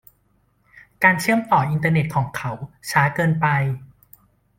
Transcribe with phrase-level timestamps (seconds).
[1.03, 2.51] การเชื่อมต่ออินเทอร์เน็ตของเขา
[2.89, 3.45] ช้าเกินไป